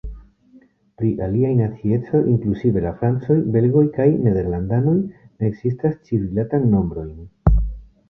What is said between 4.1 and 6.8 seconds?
nederlandanoj ne ekzistas ĉi-rilatajn